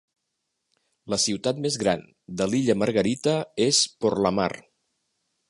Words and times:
La 1.13 1.19
ciutat 1.23 1.59
més 1.65 1.77
gran 1.83 2.01
de 2.41 2.49
l'illa 2.53 2.77
Margarita 2.85 3.37
és 3.69 3.83
Porlamar. 4.07 4.51